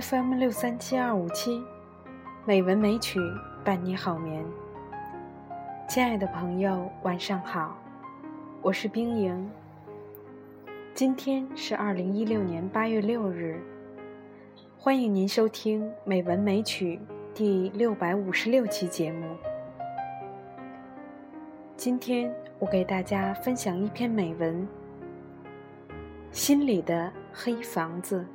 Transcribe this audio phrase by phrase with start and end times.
[0.00, 1.62] FM 六三七二五七，
[2.44, 3.20] 美文美曲
[3.64, 4.44] 伴你好眠。
[5.88, 7.78] 亲爱的朋友，晚上好，
[8.60, 9.48] 我是冰莹。
[10.94, 13.62] 今天是二零一六年八月六日，
[14.76, 16.98] 欢迎您收听《美文美曲》
[17.32, 19.28] 第六百五十六期节目。
[21.76, 24.66] 今天我给大家分享一篇美文：
[26.32, 28.26] 心里的黑房子。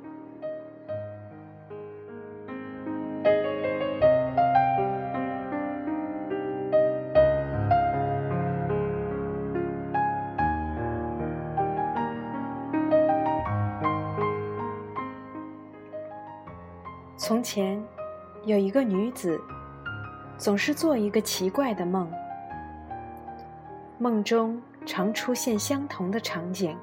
[17.30, 17.80] 从前，
[18.44, 19.40] 有一个女子，
[20.36, 22.10] 总是做一个奇怪的梦。
[23.98, 26.76] 梦中常出现相同的场景：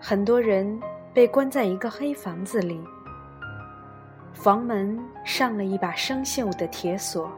[0.00, 0.80] 很多人
[1.12, 2.80] 被关在一个黑房子里，
[4.32, 7.30] 房门上了一把生锈的铁锁，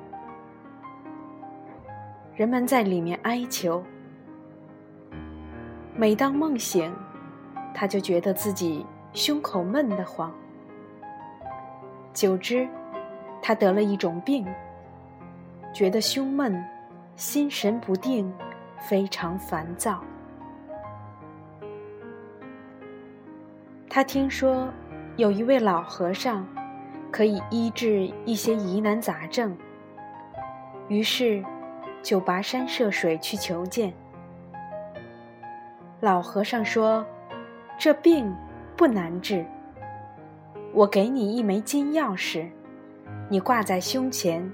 [2.36, 3.82] 人们在里面哀求。
[5.96, 6.94] 每当梦醒，
[7.74, 10.32] 他就觉得自己胸口闷得慌。
[12.12, 12.68] 久之，
[13.40, 14.46] 他得了一种病，
[15.72, 16.62] 觉得胸闷，
[17.16, 18.32] 心神不定，
[18.78, 20.02] 非常烦躁。
[23.88, 24.68] 他听说
[25.16, 26.46] 有一位老和尚
[27.10, 29.56] 可以医治一些疑难杂症，
[30.88, 31.42] 于是
[32.02, 33.92] 就跋山涉水去求见。
[36.00, 37.04] 老和尚说
[37.78, 38.34] ：“这病
[38.76, 39.44] 不难治。”
[40.74, 42.48] 我给你一枚金钥匙，
[43.28, 44.50] 你挂在胸前。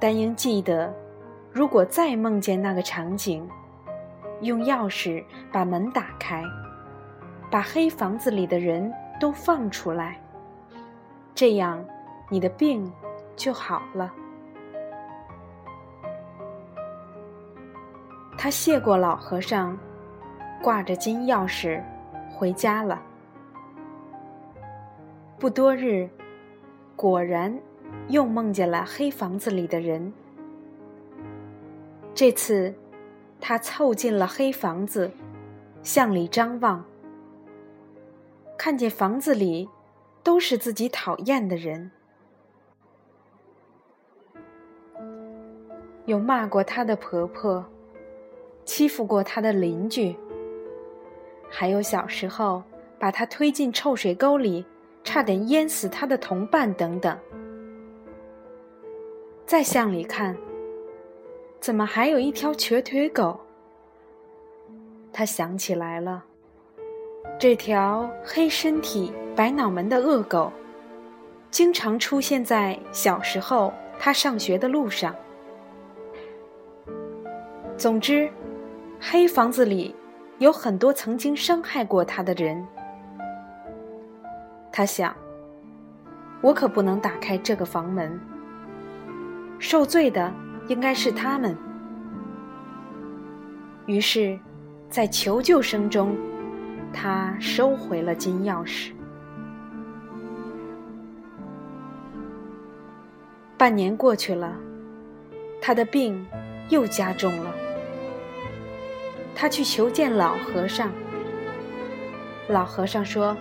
[0.00, 0.92] 但应记得，
[1.52, 3.48] 如果再梦见那个场景，
[4.40, 6.42] 用钥匙把门打开，
[7.48, 10.20] 把黑房子里的人都放出来，
[11.36, 11.84] 这样
[12.28, 12.92] 你的病
[13.36, 14.12] 就好了。
[18.36, 19.78] 他谢过老和尚，
[20.60, 21.80] 挂着金钥匙
[22.32, 23.00] 回家了。
[25.38, 26.08] 不多日，
[26.96, 27.56] 果然
[28.08, 30.12] 又梦见了黑房子里的人。
[32.12, 32.74] 这次，
[33.40, 35.08] 他凑近了黑房子，
[35.80, 36.84] 向里张望，
[38.56, 39.68] 看见房子里
[40.24, 41.88] 都是自己讨厌的人，
[46.06, 47.64] 有骂过他的婆婆，
[48.64, 50.16] 欺负过他的邻居，
[51.48, 52.60] 还有小时候
[52.98, 54.66] 把他推进臭水沟里。
[55.08, 57.18] 差点淹死他的同伴等等。
[59.46, 60.36] 再向里看，
[61.58, 63.40] 怎么还有一条瘸腿狗？
[65.10, 66.22] 他想起来了，
[67.38, 70.52] 这条黑身体、白脑门的恶狗，
[71.50, 75.16] 经常出现在小时候他上学的路上。
[77.78, 78.30] 总之，
[79.00, 79.94] 黑房子里
[80.36, 82.62] 有很多曾经伤害过他的人。
[84.78, 85.12] 他想
[86.40, 88.16] ：“我可不能打开这个房门。
[89.58, 90.32] 受罪的
[90.68, 91.58] 应该是他们。”
[93.86, 94.38] 于是，
[94.88, 96.16] 在求救声中，
[96.92, 98.92] 他收回了金钥匙。
[103.56, 104.54] 半年过去了，
[105.60, 106.24] 他的病
[106.68, 107.52] 又加重了。
[109.34, 110.88] 他去求见老和尚。
[112.48, 113.36] 老和尚说。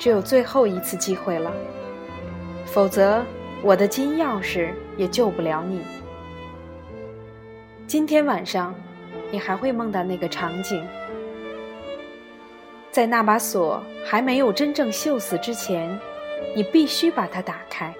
[0.00, 1.52] 只有最后一次机会了，
[2.64, 3.22] 否则
[3.62, 5.82] 我的金钥匙也救不了你。
[7.86, 8.74] 今天晚上，
[9.30, 10.82] 你还会梦到那个场景，
[12.90, 16.00] 在那把锁还没有真正锈死之前，
[16.56, 17.94] 你必须把它打开。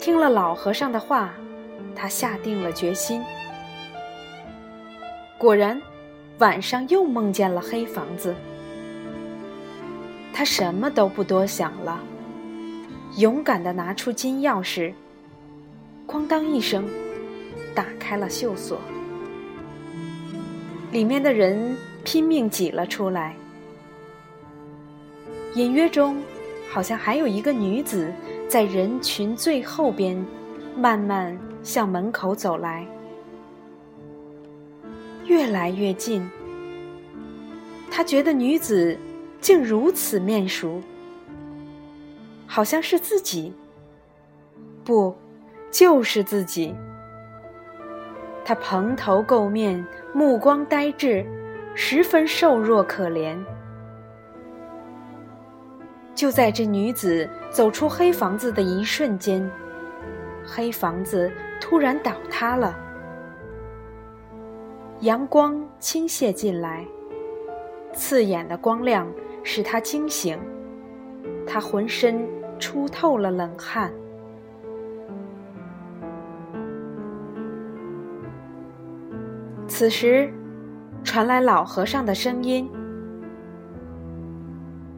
[0.00, 1.32] 听了老和尚的话，
[1.94, 3.22] 他下定了决心。
[5.38, 5.80] 果然，
[6.38, 8.34] 晚上又梦见了黑房子。
[10.38, 11.98] 他什么都不多想了，
[13.16, 14.92] 勇敢地拿出金钥匙，
[16.06, 16.88] 哐当一声，
[17.74, 18.78] 打开了锈锁。
[20.92, 23.34] 里面的人拼命挤了出来，
[25.56, 26.22] 隐约中
[26.70, 28.08] 好像还有一个女子
[28.46, 30.24] 在人群最后边，
[30.76, 32.86] 慢慢向门口走来，
[35.26, 36.30] 越来越近。
[37.90, 38.96] 他觉得女子。
[39.40, 40.80] 竟如此面熟，
[42.46, 43.52] 好像是自己。
[44.84, 45.14] 不，
[45.70, 46.74] 就是自己。
[48.44, 51.26] 他蓬头垢面，目光呆滞，
[51.74, 53.36] 十分瘦弱可怜。
[56.14, 59.48] 就在这女子走出黑房子的一瞬间，
[60.44, 61.30] 黑房子
[61.60, 62.74] 突然倒塌了。
[65.02, 66.84] 阳光倾泻进来，
[67.92, 69.06] 刺眼的光亮
[69.50, 70.38] 使他惊醒，
[71.46, 72.28] 他浑身
[72.58, 73.90] 出透了冷汗。
[79.66, 80.30] 此时，
[81.02, 82.70] 传来老和尚的声音。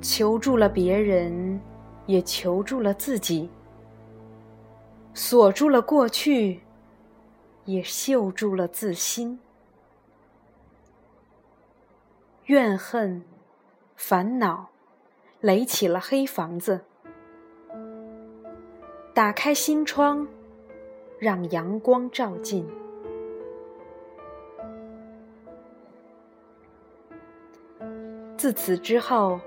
[0.01, 1.61] 求助了别人，
[2.07, 3.49] 也求助了自己；
[5.15, 6.63] 锁住了过去，
[7.67, 9.39] 也锈住了自心。
[12.47, 13.23] 怨恨、
[14.03, 14.71] 烦恼，
[15.41, 16.81] 垒起了黑房子。
[19.13, 20.27] 打开心窗，
[21.19, 22.67] 让阳光照进。
[28.39, 29.39] 自此之后。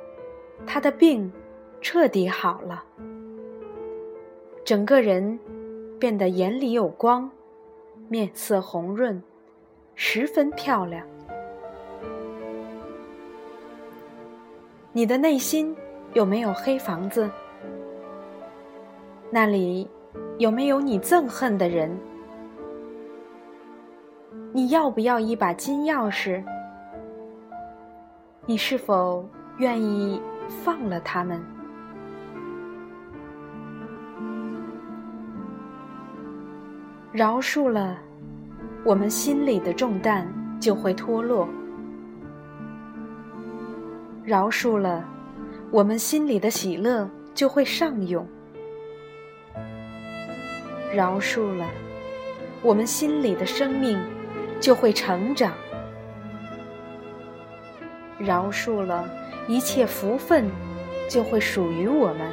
[0.68, 1.30] 他的病
[1.82, 2.86] 彻底好了，
[4.64, 5.38] 整个人
[6.00, 7.30] 变得眼里有光，
[8.08, 9.22] 面色红润，
[9.96, 11.06] 十分漂亮。
[14.96, 15.76] 你的内心
[16.14, 17.28] 有没有黑房子？
[19.32, 19.90] 那里
[20.38, 21.98] 有没有你憎恨的人？
[24.52, 26.44] 你要不要一把金钥匙？
[28.46, 30.22] 你是否愿意？
[30.64, 31.42] 放了他们，
[37.14, 37.98] 饶恕了，
[38.84, 40.28] 我们心里的重担
[40.60, 41.48] 就会脱落；
[44.26, 45.04] 饶恕了，
[45.70, 48.24] 我们心里的喜乐就会上涌；
[50.94, 51.68] 饶恕了，
[52.62, 54.00] 我们心里的生命
[54.62, 55.52] 就会成长；
[58.18, 59.08] 饶恕了。
[59.46, 60.50] 一切福分
[61.10, 62.32] 就会属于我们。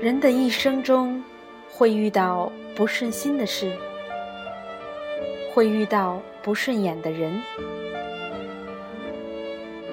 [0.00, 1.22] 人的一生中，
[1.70, 3.70] 会遇到不顺心的事，
[5.52, 7.40] 会遇到不顺眼的人。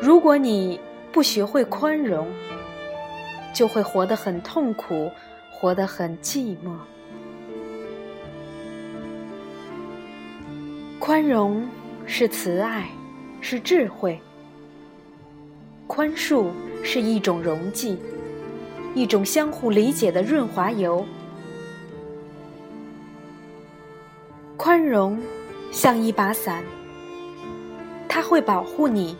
[0.01, 0.79] 如果你
[1.11, 2.27] 不学会宽容，
[3.53, 5.11] 就会活得很痛苦，
[5.51, 6.71] 活得很寂寞。
[10.97, 11.67] 宽容
[12.05, 12.87] 是慈爱，
[13.41, 14.17] 是智慧。
[15.87, 16.47] 宽恕
[16.83, 17.97] 是一种溶剂，
[18.95, 21.05] 一种相互理解的润滑油。
[24.55, 25.19] 宽容
[25.71, 26.63] 像一把伞，
[28.07, 29.17] 它会保护你，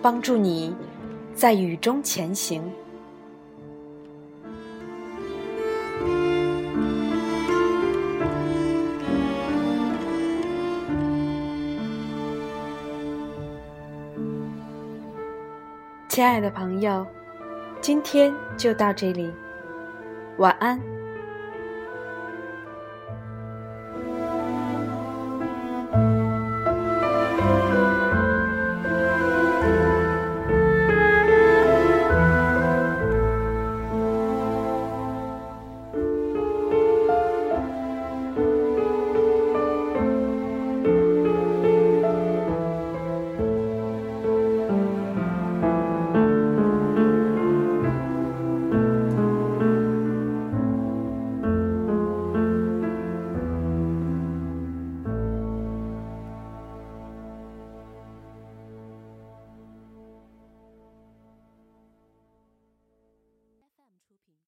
[0.00, 0.74] 帮助你
[1.34, 2.62] 在雨中前行。
[16.08, 17.06] 亲爱的朋友，
[17.80, 19.32] 今天就到这里，
[20.36, 20.80] 晚安。